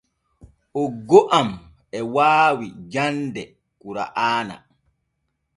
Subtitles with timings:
[0.81, 1.49] Oggo am
[1.97, 3.43] e waawi jande
[3.79, 4.55] kura’aana.